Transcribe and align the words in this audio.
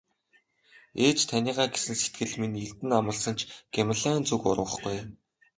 Ээж 1.05 1.19
таныгаа 1.29 1.67
гэсэн 1.73 1.95
сэтгэл 2.01 2.33
минь 2.39 2.59
эрдэнэ 2.63 2.93
амласан 2.99 3.35
ч 3.39 3.41
Гималайн 3.73 4.23
зүг 4.27 4.41
урвахгүй 4.49 4.93
ээ. 4.97 5.03